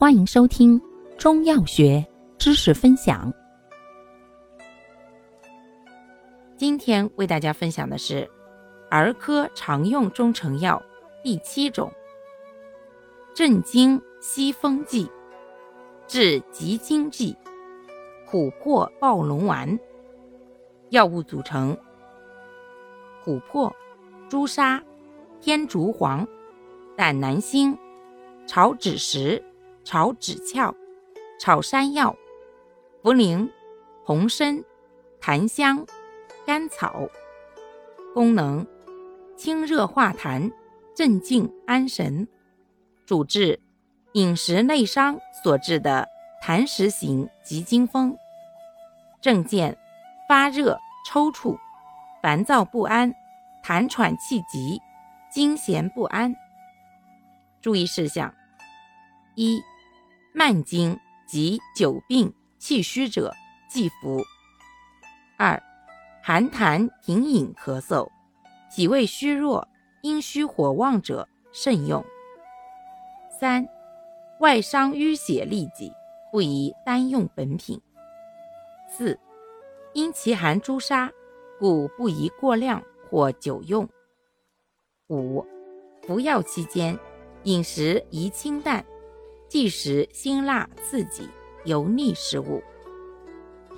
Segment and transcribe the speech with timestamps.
[0.00, 0.80] 欢迎收听
[1.18, 2.06] 中药学
[2.38, 3.34] 知识分享。
[6.56, 8.30] 今天为大家分享的是
[8.92, 10.80] 儿科常用中成药
[11.24, 11.90] 第七种——
[13.34, 15.10] 镇惊息风剂、
[16.06, 17.36] 治急惊剂——
[18.24, 19.76] 琥珀暴龙丸。
[20.90, 21.76] 药物组成：
[23.24, 23.74] 琥珀、
[24.28, 24.80] 朱砂、
[25.40, 26.24] 天竺黄、
[26.96, 27.76] 胆南星、
[28.46, 29.47] 草枳实。
[29.90, 30.76] 炒枳壳、
[31.40, 32.14] 炒山药、
[33.02, 33.48] 茯苓、
[34.04, 34.62] 红参、
[35.18, 35.86] 檀香、
[36.44, 37.08] 甘草。
[38.12, 38.66] 功能：
[39.34, 40.52] 清热化痰，
[40.94, 42.28] 镇静安神。
[43.06, 43.58] 主治：
[44.12, 46.06] 饮食内伤所致的
[46.44, 48.14] 痰湿型急惊风。
[49.22, 49.74] 症见：
[50.28, 51.56] 发热、抽搐、
[52.22, 53.14] 烦躁不安、
[53.64, 54.82] 痰喘气急、
[55.32, 56.36] 惊痫不安。
[57.62, 58.30] 注意事项：
[59.34, 59.62] 一。
[60.32, 63.34] 慢经及久病气虚者
[63.68, 64.22] 忌服。
[65.36, 65.62] 二、
[66.22, 68.08] 寒痰停饮咳嗽、
[68.74, 69.66] 脾胃虚弱、
[70.02, 72.04] 阴虚火旺者慎用。
[73.40, 73.68] 三、
[74.40, 75.92] 外伤淤血痢疾
[76.30, 77.80] 不宜单用本品。
[78.88, 79.18] 四、
[79.92, 81.10] 因其含朱砂，
[81.58, 83.88] 故不宜过量或久用。
[85.08, 85.46] 五、
[86.06, 86.98] 服药期间
[87.44, 88.84] 饮食宜清淡。
[89.48, 91.28] 忌食辛辣刺激、
[91.64, 92.62] 油腻食物。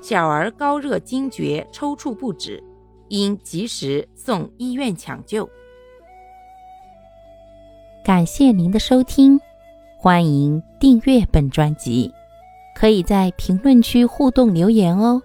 [0.03, 2.63] 小儿高热惊厥、抽搐不止，
[3.09, 5.49] 应及时送医院抢救。
[8.05, 9.39] 感谢您的收听，
[9.99, 12.11] 欢迎订阅本专辑，
[12.75, 15.23] 可以在评论区互动留言哦。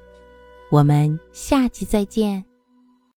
[0.70, 2.44] 我们下期再见。